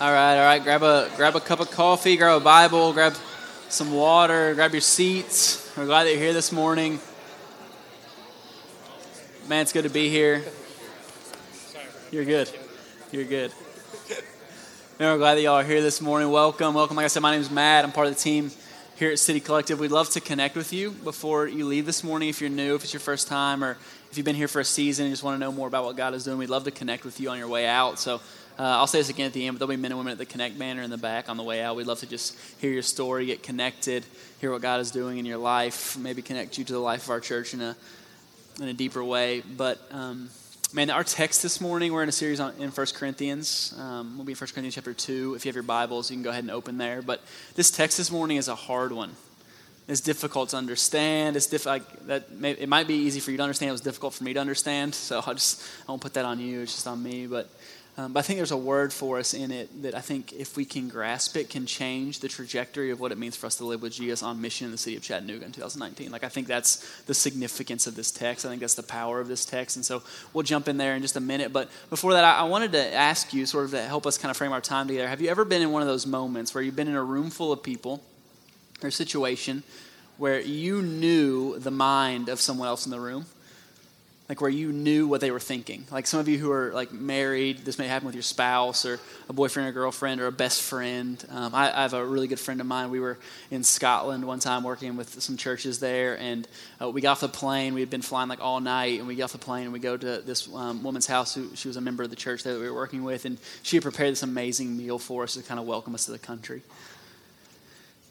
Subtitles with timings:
[0.00, 0.64] All right, all right.
[0.64, 3.14] Grab a grab a cup of coffee, grab a Bible, grab
[3.68, 5.70] some water, grab your seats.
[5.76, 6.98] We're glad that you're here this morning.
[9.46, 10.42] Man, it's good to be here.
[12.10, 12.50] You're good.
[13.12, 13.52] You're good.
[14.98, 16.30] Man, we're glad that y'all are here this morning.
[16.30, 16.96] Welcome, welcome.
[16.96, 17.84] Like I said, my name is Matt.
[17.84, 18.50] I'm part of the team
[18.96, 19.78] here at City Collective.
[19.78, 22.30] We'd love to connect with you before you leave this morning.
[22.30, 23.76] If you're new, if it's your first time, or
[24.10, 25.94] if you've been here for a season and just want to know more about what
[25.94, 27.98] God is doing, we'd love to connect with you on your way out.
[27.98, 28.22] So
[28.60, 30.18] uh, I'll say this again at the end, but there'll be men and women at
[30.18, 31.76] the Connect banner in the back on the way out.
[31.76, 34.04] We'd love to just hear your story, get connected,
[34.40, 37.10] hear what God is doing in your life, maybe connect you to the life of
[37.10, 37.74] our church in a
[38.60, 39.40] in a deeper way.
[39.40, 40.28] But um,
[40.72, 43.74] Man, our text this morning, we're in a series on, in 1 Corinthians.
[43.76, 45.34] Um, we'll be in 1 Corinthians chapter 2.
[45.34, 47.02] If you have your Bibles, you can go ahead and open there.
[47.02, 47.24] But
[47.56, 49.16] this text this morning is a hard one.
[49.88, 51.34] It's difficult to understand.
[51.34, 53.70] It's diff- like, that may, it might be easy for you to understand.
[53.70, 54.94] It was difficult for me to understand.
[54.94, 56.60] So I'll just, I won't put that on you.
[56.60, 57.26] It's just on me.
[57.26, 57.50] But
[58.00, 60.56] um, but I think there's a word for us in it that I think if
[60.56, 63.66] we can grasp it, can change the trajectory of what it means for us to
[63.66, 66.10] live with Jesus on mission in the city of Chattanooga in 2019.
[66.10, 68.46] Like, I think that's the significance of this text.
[68.46, 69.76] I think that's the power of this text.
[69.76, 71.52] And so we'll jump in there in just a minute.
[71.52, 74.30] But before that, I, I wanted to ask you, sort of to help us kind
[74.30, 76.64] of frame our time together, have you ever been in one of those moments where
[76.64, 78.02] you've been in a room full of people
[78.82, 79.62] or situation
[80.16, 83.26] where you knew the mind of someone else in the room?
[84.30, 85.84] Like where you knew what they were thinking.
[85.90, 89.00] Like some of you who are like married, this may happen with your spouse or
[89.28, 91.22] a boyfriend or girlfriend or a best friend.
[91.30, 92.90] Um, I, I, have a really good friend of mine.
[92.90, 93.18] We were
[93.50, 96.46] in Scotland one time working with some churches there, and
[96.80, 97.74] uh, we got off the plane.
[97.74, 99.80] We had been flying like all night, and we get off the plane and we
[99.80, 101.34] go to this um, woman's house.
[101.34, 103.36] Who she was a member of the church there that we were working with, and
[103.64, 106.20] she had prepared this amazing meal for us to kind of welcome us to the
[106.20, 106.62] country.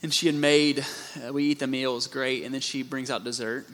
[0.04, 0.86] And she had made,
[1.26, 3.66] uh, we eat the meal, it was great, and then she brings out dessert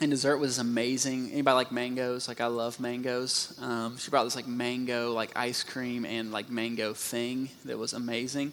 [0.00, 1.30] and dessert was amazing.
[1.32, 2.26] Anybody like mangoes?
[2.26, 3.56] Like I love mangoes.
[3.60, 7.92] Um, she brought this like mango like ice cream and like mango thing that was
[7.92, 8.52] amazing.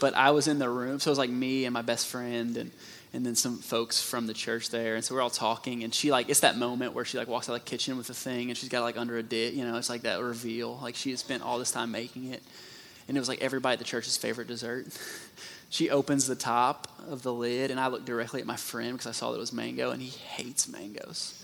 [0.00, 2.56] But I was in the room, so it was like me and my best friend
[2.56, 2.70] and
[3.14, 5.84] and then some folks from the church there, and so we're all talking.
[5.84, 8.06] And she like it's that moment where she like walks out of the kitchen with
[8.06, 10.78] the thing, and she's got like under a dish, you know, it's like that reveal.
[10.82, 12.42] Like she had spent all this time making it,
[13.08, 14.86] and it was like everybody at the church's favorite dessert.
[15.72, 19.06] she opens the top of the lid, and I look directly at my friend because
[19.06, 21.42] I saw that it was mango, and he hates mangoes.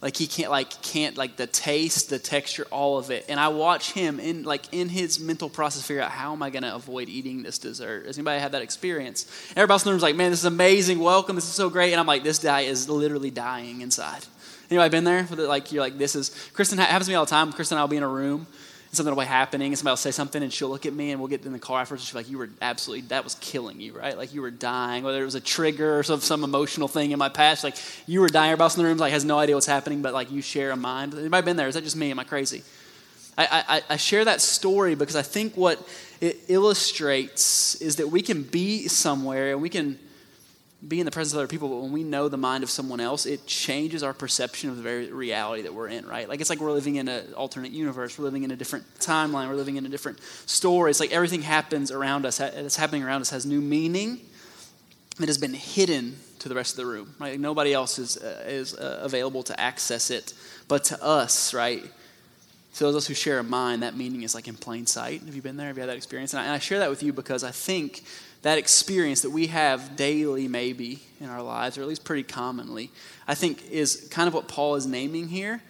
[0.00, 3.24] Like he can't like can't like the taste, the texture, all of it.
[3.28, 6.50] And I watch him in like in his mental process figure out how am I
[6.50, 8.06] going to avoid eating this dessert.
[8.06, 9.26] Has anybody had that experience?
[9.56, 11.00] Everybody else in the like, man, this is amazing.
[11.00, 11.90] Welcome, this is so great.
[11.92, 14.24] And I'm like, this guy is literally dying inside.
[14.70, 15.26] Anybody been there?
[15.30, 17.52] Like you're like, this is Kristen happens to me all the time.
[17.52, 18.46] Kristen I'll be in a room
[18.92, 21.20] something will be happening, and somebody will say something, and she'll look at me, and
[21.20, 23.34] we'll get in the car afterwards, and she'll be like, "You were absolutely that was
[23.36, 24.16] killing you, right?
[24.16, 27.18] Like you were dying, whether it was a trigger or some some emotional thing in
[27.18, 27.76] my past, like
[28.06, 28.50] you were dying.
[28.50, 30.70] Everybody else in the room like has no idea what's happening, but like you share
[30.70, 31.14] a mind.
[31.14, 31.68] Anybody been there?
[31.68, 32.10] Is that just me?
[32.10, 32.62] Am I crazy?
[33.36, 35.78] I, I, I share that story because I think what
[36.20, 39.98] it illustrates is that we can be somewhere and we can
[40.86, 42.98] be in the presence of other people, but when we know the mind of someone
[42.98, 46.28] else, it changes our perception of the very reality that we're in, right?
[46.28, 49.48] Like it's like we're living in an alternate universe, we're living in a different timeline,
[49.48, 50.90] we're living in a different story.
[50.90, 54.20] It's like everything happens around us, that's happening around us has new meaning
[55.18, 57.38] that has been hidden to the rest of the room, right?
[57.38, 60.34] Nobody else is, uh, is uh, available to access it,
[60.66, 61.82] but to us, right?
[62.74, 65.22] To those of us who share a mind, that meaning is like in plain sight.
[65.22, 65.68] Have you been there?
[65.68, 66.32] Have you had that experience?
[66.32, 68.02] And I, and I share that with you because I think
[68.42, 72.90] that experience that we have daily, maybe in our lives, or at least pretty commonly,
[73.26, 75.62] I think is kind of what Paul is naming here,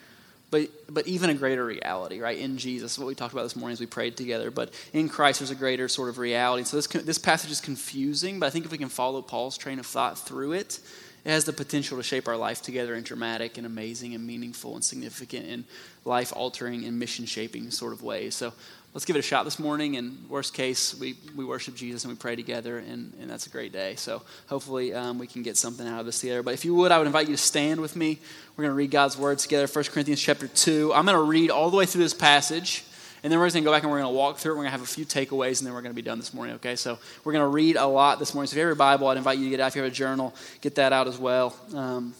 [0.50, 2.38] but, but even a greater reality, right?
[2.38, 4.50] In Jesus, what we talked about this morning as we prayed together.
[4.50, 6.64] But in Christ, there's a greater sort of reality.
[6.64, 9.78] So this, this passage is confusing, but I think if we can follow Paul's train
[9.78, 10.80] of thought through it,
[11.24, 14.74] it has the potential to shape our life together in dramatic and amazing and meaningful
[14.74, 15.64] and significant and
[16.04, 18.34] life altering and mission shaping sort of ways.
[18.34, 18.52] So
[18.94, 19.96] let's give it a shot this morning.
[19.96, 23.50] And worst case, we, we worship Jesus and we pray together, and, and that's a
[23.50, 23.94] great day.
[23.96, 26.42] So hopefully um, we can get something out of this together.
[26.42, 28.18] But if you would, I would invite you to stand with me.
[28.56, 30.92] We're going to read God's word together, 1 Corinthians chapter 2.
[30.94, 32.84] I'm going to read all the way through this passage.
[33.22, 34.56] And then we're going to go back and we're going to walk through it.
[34.56, 36.34] We're going to have a few takeaways, and then we're going to be done this
[36.34, 36.74] morning, okay?
[36.74, 38.48] So we're going to read a lot this morning.
[38.48, 39.68] So if you have your Bible, I'd invite you to get out.
[39.68, 41.56] If you have a journal, get that out as well.
[41.72, 42.14] Um,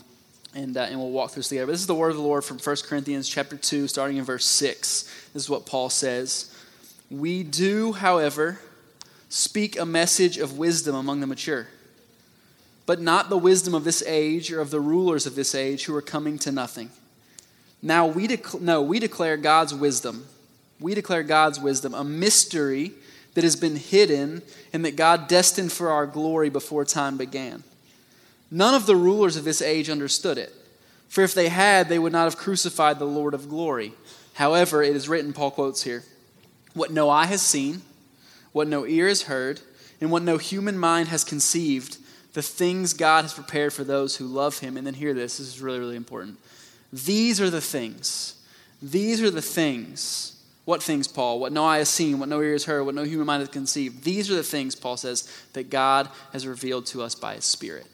[0.55, 1.67] and, uh, and we'll walk through this together.
[1.67, 4.25] But this is the word of the Lord from 1 Corinthians chapter 2, starting in
[4.25, 5.03] verse 6.
[5.33, 6.52] This is what Paul says.
[7.13, 8.59] We do, however,
[9.29, 11.69] speak a message of wisdom among the mature,
[12.87, 15.95] but not the wisdom of this age or of the rulers of this age who
[15.95, 16.89] are coming to nothing.
[17.83, 20.27] Now we dec- no, we declare God's wisdom.
[20.81, 22.93] We declare God's wisdom, a mystery
[23.35, 24.41] that has been hidden
[24.73, 27.63] and that God destined for our glory before time began.
[28.51, 30.55] None of the rulers of this age understood it,
[31.11, 33.93] for if they had, they would not have crucified the Lord of glory.
[34.33, 36.05] However, it is written, Paul quotes here,
[36.75, 37.83] what no eye has seen,
[38.53, 39.61] what no ear has heard,
[40.01, 41.99] and what no human mind has conceived,
[42.35, 44.77] the things God has prepared for those who love him.
[44.77, 46.39] And then hear this, this is really, really important.
[46.93, 48.43] These are the things.
[48.83, 50.43] These are the things.
[50.65, 51.41] What things, Paul?
[51.41, 53.49] What no eye has seen, what no ear has heard, what no human mind has
[53.49, 54.05] conceived.
[54.05, 57.87] These are the things, Paul says, that God has revealed to us by his Spirit.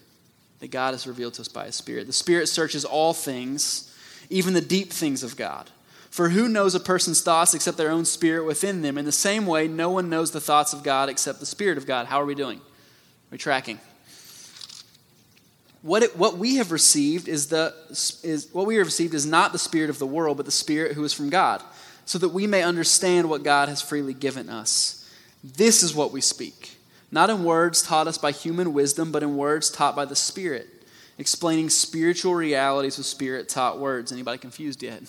[0.60, 2.06] That God has revealed to us by his Spirit.
[2.06, 3.94] The Spirit searches all things,
[4.28, 5.70] even the deep things of God.
[6.18, 8.98] For who knows a person's thoughts except their own spirit within them?
[8.98, 11.86] In the same way, no one knows the thoughts of God except the Spirit of
[11.86, 12.08] God.
[12.08, 12.58] How are we doing?
[12.58, 13.78] Are we tracking?
[15.82, 17.72] What, it, what we have received is the
[18.24, 20.94] is what we have received is not the spirit of the world, but the spirit
[20.94, 21.62] who is from God,
[22.04, 25.08] so that we may understand what God has freely given us.
[25.44, 26.78] This is what we speak,
[27.12, 30.66] not in words taught us by human wisdom, but in words taught by the Spirit,
[31.16, 34.10] explaining spiritual realities with spirit taught words.
[34.10, 35.04] Anybody confused yet?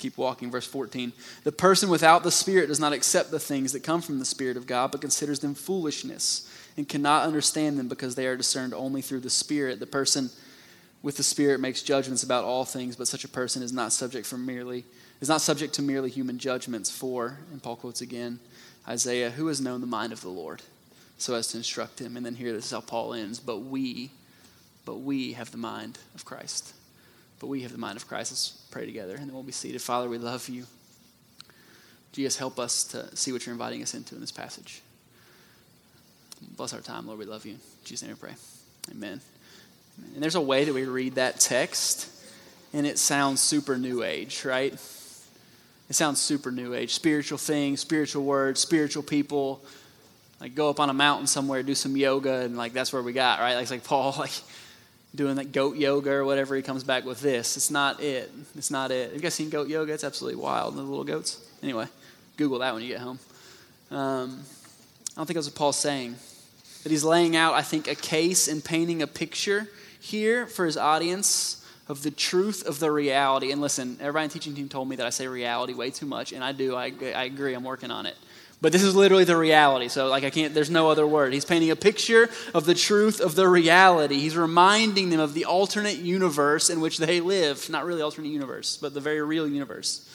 [0.00, 0.50] Keep walking.
[0.50, 1.12] Verse 14.
[1.44, 4.56] The person without the Spirit does not accept the things that come from the Spirit
[4.56, 9.02] of God, but considers them foolishness and cannot understand them because they are discerned only
[9.02, 9.80] through the Spirit.
[9.80, 10.30] The person
[11.02, 14.26] with the Spirit makes judgments about all things, but such a person is not subject
[14.26, 14.84] for merely
[15.20, 16.90] is not subject to merely human judgments.
[16.90, 18.40] For, and Paul quotes again,
[18.88, 20.62] Isaiah, who has known the mind of the Lord,
[21.18, 22.16] so as to instruct him.
[22.16, 24.10] And then here this is how Paul ends, but we,
[24.84, 26.74] but we have the mind of Christ
[27.40, 28.30] but we have the mind of Christ.
[28.30, 29.82] Let's pray together, and then we'll be seated.
[29.82, 30.66] Father, we love you.
[32.12, 34.82] Jesus, help us to see what you're inviting us into in this passage.
[36.56, 37.18] Bless our time, Lord.
[37.18, 37.52] We love you.
[37.52, 38.36] In Jesus' name we pray.
[38.90, 39.20] Amen.
[40.14, 42.10] And there's a way that we read that text,
[42.72, 44.72] and it sounds super new age, right?
[44.72, 46.94] It sounds super new age.
[46.94, 49.64] Spiritual things, spiritual words, spiritual people.
[50.40, 53.12] Like go up on a mountain somewhere, do some yoga, and like that's where we
[53.12, 53.54] got, right?
[53.54, 54.32] Like it's like Paul, like
[55.14, 57.56] doing that goat yoga or whatever, he comes back with this.
[57.56, 58.30] It's not it.
[58.56, 59.08] It's not it.
[59.08, 59.92] Have you guys seen goat yoga?
[59.92, 61.44] It's absolutely wild, the little goats.
[61.62, 61.86] Anyway,
[62.36, 63.18] Google that when you get home.
[63.90, 64.40] Um,
[65.12, 66.14] I don't think that's what Paul's saying.
[66.82, 69.68] That he's laying out, I think, a case and painting a picture
[70.00, 71.59] here for his audience
[71.90, 73.50] of the truth of the reality.
[73.50, 76.32] And listen, everybody in teaching team told me that I say reality way too much,
[76.32, 76.76] and I do.
[76.76, 77.52] I, I agree.
[77.52, 78.16] I'm working on it.
[78.60, 79.88] But this is literally the reality.
[79.88, 81.32] So, like, I can't, there's no other word.
[81.32, 84.20] He's painting a picture of the truth of the reality.
[84.20, 87.68] He's reminding them of the alternate universe in which they live.
[87.68, 90.08] Not really alternate universe, but the very real universe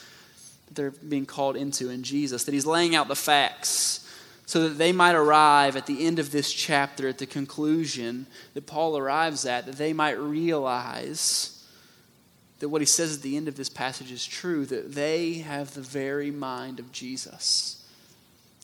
[0.67, 2.45] that they're being called into in Jesus.
[2.45, 4.09] That he's laying out the facts
[4.45, 8.65] so that they might arrive at the end of this chapter, at the conclusion that
[8.65, 11.51] Paul arrives at, that they might realize
[12.59, 15.73] that what he says at the end of this passage is true, that they have
[15.73, 17.85] the very mind of Jesus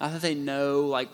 [0.01, 1.11] not that they know, like,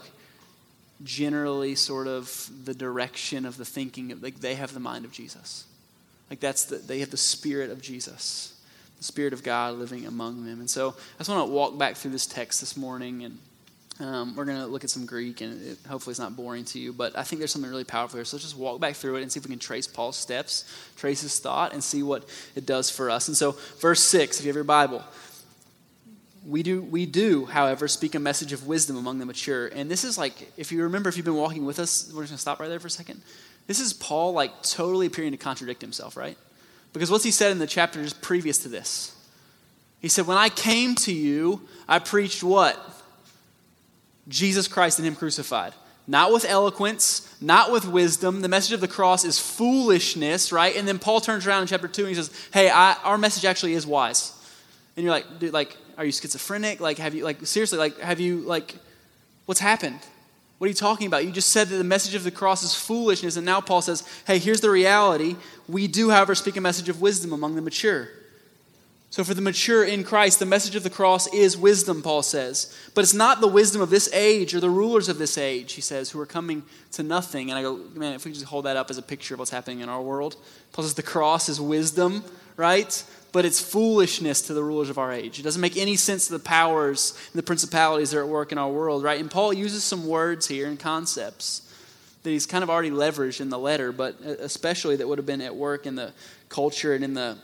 [1.04, 4.18] generally sort of the direction of the thinking.
[4.22, 5.66] Like, they have the mind of Jesus.
[6.30, 8.58] Like, that's the, they have the spirit of Jesus,
[8.98, 10.62] the spirit of God living among them.
[10.62, 13.38] And so I just want to walk back through this text this morning and
[14.00, 16.80] um, we're going to look at some Greek, and it, hopefully it's not boring to
[16.80, 18.26] you, but I think there's something really powerful here.
[18.26, 20.72] So let's just walk back through it and see if we can trace Paul's steps,
[20.96, 22.24] trace his thought, and see what
[22.56, 23.28] it does for us.
[23.28, 25.04] And so, verse 6, if you have your Bible,
[26.46, 29.68] we do, we do, however, speak a message of wisdom among the mature.
[29.68, 32.32] And this is like, if you remember, if you've been walking with us, we're just
[32.32, 33.22] going to stop right there for a second.
[33.66, 36.38] This is Paul, like, totally appearing to contradict himself, right?
[36.94, 39.14] Because what's he said in the chapter just previous to this?
[40.00, 42.96] He said, When I came to you, I preached what?
[44.28, 45.74] Jesus Christ and Him crucified.
[46.07, 48.42] Not with eloquence, not with wisdom.
[48.42, 50.76] The message of the cross is foolishness, right?
[50.76, 53.44] And then Paul turns around in chapter 2 and he says, Hey, I, our message
[53.44, 54.34] actually is wise.
[54.96, 56.80] And you're like, dude, like, are you schizophrenic?
[56.80, 58.76] Like, have you, like, seriously, like, have you, like,
[59.46, 60.00] what's happened?
[60.57, 61.26] What are you talking about?
[61.26, 64.04] You just said that the message of the cross is foolishness, and now Paul says,
[64.26, 65.36] hey, here's the reality.
[65.68, 68.10] We do, however, speak a message of wisdom among the mature.
[69.09, 72.76] So, for the mature in Christ, the message of the cross is wisdom, Paul says.
[72.94, 75.81] But it's not the wisdom of this age or the rulers of this age, he
[75.81, 77.49] says, who are coming to nothing.
[77.49, 79.52] And I go, man, if we just hold that up as a picture of what's
[79.52, 80.35] happening in our world,
[80.73, 82.23] Paul says the cross is wisdom,
[82.57, 83.04] right?
[83.31, 85.40] but it's foolishness to the rulers of our age.
[85.40, 88.52] It doesn't make any sense to the powers and the principalities that are at work
[88.52, 89.19] in our world, right?
[89.19, 91.61] And Paul uses some words here and concepts
[92.23, 95.42] that he's kind of already leveraged in the letter, but especially that would have been
[95.42, 96.14] at work in the
[96.49, 97.37] culture and in the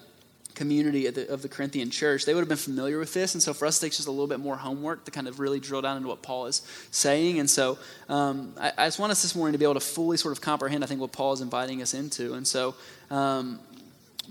[0.56, 2.26] community of the, of the Corinthian church.
[2.26, 3.34] They would have been familiar with this.
[3.34, 5.40] And so for us, it takes just a little bit more homework to kind of
[5.40, 7.40] really drill down into what Paul is saying.
[7.40, 7.78] And so
[8.10, 10.42] um, I, I, just want us this morning to be able to fully sort of
[10.42, 12.34] comprehend, I think, what Paul is inviting us into.
[12.34, 12.76] And so
[13.10, 13.60] um,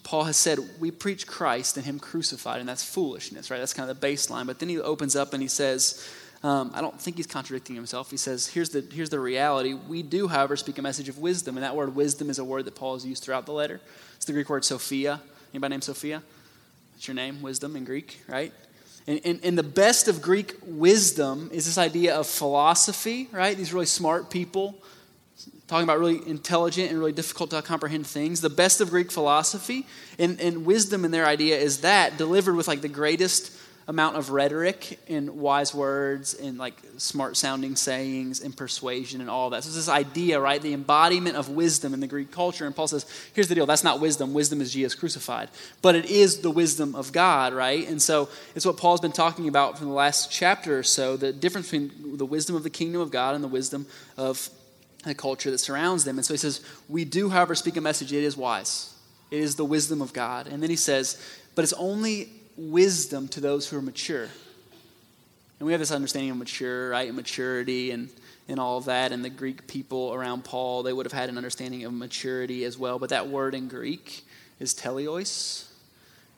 [0.02, 3.58] Paul has said, we preach Christ and Him crucified, and that's foolishness, right?
[3.58, 4.46] That's kind of the baseline.
[4.46, 6.08] But then he opens up and he says,
[6.42, 8.10] um, I don't think he's contradicting himself.
[8.10, 9.74] He says, here's the, here's the reality.
[9.74, 12.64] We do, however, speak a message of wisdom, and that word wisdom is a word
[12.64, 13.80] that Paul has used throughout the letter.
[14.16, 15.20] It's the Greek word Sophia.
[15.52, 16.22] Anybody named Sophia?
[16.94, 18.52] That's your name, wisdom in Greek, right?
[19.06, 23.56] And, and, and, the best of Greek wisdom is this idea of philosophy, right?
[23.56, 24.76] These really smart people
[25.66, 28.40] talking about really intelligent and really difficult to comprehend things.
[28.40, 29.86] The best of Greek philosophy
[30.18, 33.50] and, and wisdom in their idea is that delivered with like the greatest
[33.88, 39.50] amount of rhetoric and wise words and like smart sounding sayings and persuasion and all
[39.50, 39.64] that.
[39.64, 40.62] So this idea, right?
[40.62, 42.64] The embodiment of wisdom in the Greek culture.
[42.64, 43.66] And Paul says, here's the deal.
[43.66, 44.34] That's not wisdom.
[44.34, 45.48] Wisdom is Jesus crucified.
[45.82, 47.88] But it is the wisdom of God, right?
[47.88, 51.32] And so it's what Paul's been talking about from the last chapter or so, the
[51.32, 53.86] difference between the wisdom of the kingdom of God and the wisdom
[54.16, 54.48] of
[55.04, 56.18] the culture that surrounds them.
[56.18, 58.12] And so he says, we do, however, speak a message.
[58.12, 58.94] It is wise.
[59.32, 60.46] It is the wisdom of God.
[60.46, 61.20] And then he says,
[61.56, 64.28] but it's only wisdom to those who are mature.
[65.58, 67.06] And we have this understanding of mature, right?
[67.06, 68.08] And maturity and,
[68.48, 69.12] and all of that.
[69.12, 72.76] And the Greek people around Paul, they would have had an understanding of maturity as
[72.76, 72.98] well.
[72.98, 74.24] But that word in Greek
[74.58, 75.68] is teleios.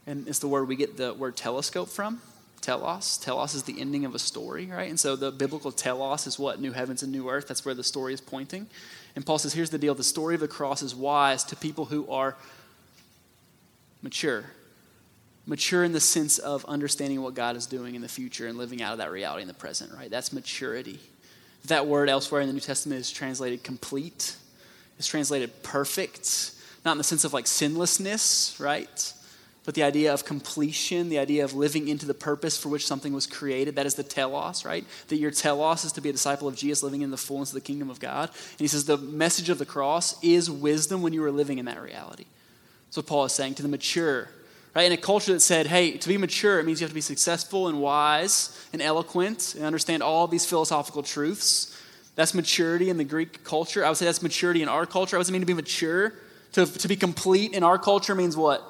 [0.06, 2.20] And it's the word we get the word telescope from.
[2.60, 3.18] Telos.
[3.18, 4.88] Telos is the ending of a story, right?
[4.88, 6.60] And so the biblical telos is what?
[6.60, 7.48] New heavens and new earth.
[7.48, 8.66] That's where the story is pointing.
[9.16, 11.86] And Paul says, here's the deal the story of the cross is wise to people
[11.86, 12.36] who are
[14.02, 14.44] mature
[15.46, 18.82] mature in the sense of understanding what God is doing in the future and living
[18.82, 20.10] out of that reality in the present, right?
[20.10, 20.98] That's maturity.
[21.66, 24.36] That word elsewhere in the New Testament is translated complete,
[24.98, 26.52] it's translated perfect,
[26.84, 29.12] not in the sense of like sinlessness, right?
[29.64, 33.14] But the idea of completion, the idea of living into the purpose for which something
[33.14, 34.84] was created, that is the telos, right?
[35.08, 37.54] That your telos is to be a disciple of Jesus, living in the fullness of
[37.54, 38.28] the kingdom of God.
[38.28, 41.64] And he says the message of the cross is wisdom when you are living in
[41.64, 42.26] that reality.
[42.92, 44.28] What Paul is saying to the mature,
[44.74, 44.86] Right?
[44.86, 47.00] In a culture that said, hey, to be mature, it means you have to be
[47.00, 51.80] successful and wise and eloquent and understand all these philosophical truths.
[52.16, 53.84] That's maturity in the Greek culture.
[53.84, 55.16] I would say that's maturity in our culture.
[55.16, 56.14] I wouldn't mean to be mature.
[56.52, 58.62] To, to be complete in our culture means what?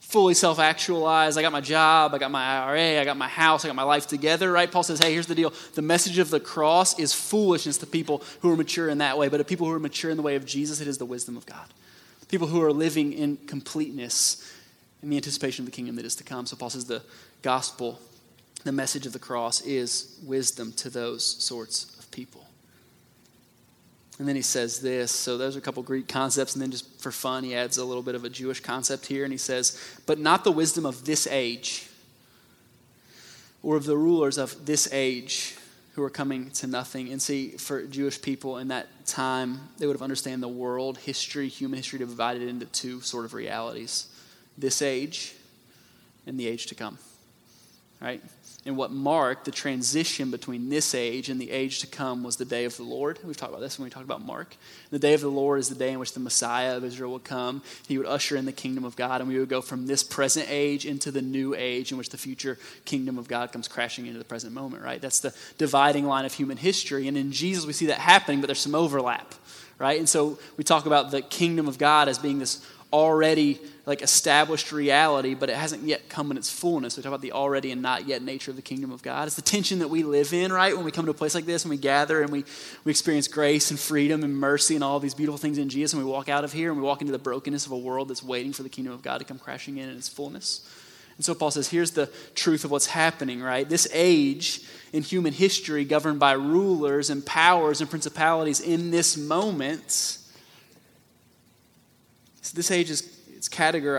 [0.00, 1.38] Fully self actualized.
[1.38, 3.82] I got my job, I got my IRA, I got my house, I got my
[3.82, 4.70] life together, right?
[4.70, 5.52] Paul says, hey, here's the deal.
[5.74, 9.28] The message of the cross is foolishness to people who are mature in that way,
[9.28, 11.36] but to people who are mature in the way of Jesus, it is the wisdom
[11.36, 11.66] of God.
[12.28, 14.54] People who are living in completeness
[15.02, 16.46] in the anticipation of the kingdom that is to come.
[16.46, 17.02] So Paul says the
[17.42, 18.00] gospel,
[18.64, 22.44] the message of the cross, is wisdom to those sorts of people.
[24.18, 25.12] And then he says this.
[25.12, 27.84] So those are a couple Greek concepts, and then just for fun, he adds a
[27.84, 31.04] little bit of a Jewish concept here, and he says, "But not the wisdom of
[31.04, 31.86] this age,
[33.62, 35.54] or of the rulers of this age."
[35.94, 37.10] Who are coming to nothing.
[37.10, 41.48] And see, for Jewish people in that time, they would have understood the world, history,
[41.48, 44.06] human history divided into two sort of realities
[44.58, 45.34] this age
[46.26, 46.98] and the age to come.
[48.00, 48.22] Right?
[48.64, 52.44] And what marked the transition between this age and the age to come was the
[52.44, 53.18] day of the Lord.
[53.24, 54.56] We've talked about this when we talked about Mark.
[54.90, 57.24] The day of the Lord is the day in which the Messiah of Israel would
[57.24, 57.62] come.
[57.86, 60.46] He would usher in the kingdom of God, and we would go from this present
[60.50, 64.18] age into the new age in which the future kingdom of God comes crashing into
[64.18, 65.00] the present moment, right?
[65.00, 67.08] That's the dividing line of human history.
[67.08, 69.34] And in Jesus, we see that happening, but there's some overlap,
[69.78, 69.98] right?
[69.98, 74.72] And so we talk about the kingdom of God as being this already like established
[74.72, 76.96] reality, but it hasn't yet come in its fullness.
[76.96, 79.26] We talk about the already and not yet nature of the kingdom of God.
[79.26, 80.74] It's the tension that we live in, right?
[80.74, 82.44] When we come to a place like this and we gather and we,
[82.84, 86.04] we experience grace and freedom and mercy and all these beautiful things in Jesus, and
[86.04, 88.22] we walk out of here and we walk into the brokenness of a world that's
[88.22, 90.68] waiting for the kingdom of God to come crashing in in its fullness.
[91.16, 93.68] And so Paul says, here's the truth of what's happening, right?
[93.68, 100.17] This age in human history, governed by rulers and powers and principalities in this moment,
[102.52, 103.96] this age is it's categorized